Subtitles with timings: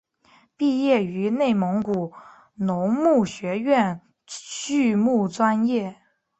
[0.57, 2.11] 毕业于内蒙古
[2.55, 5.95] 农牧学院畜牧专业。